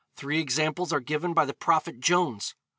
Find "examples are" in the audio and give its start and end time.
0.39-0.99